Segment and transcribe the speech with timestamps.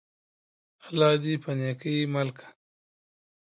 [0.87, 2.47] الله دي په نيکۍ مل که!